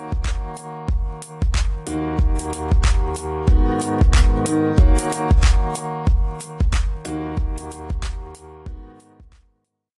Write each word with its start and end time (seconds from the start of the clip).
you 0.00 0.31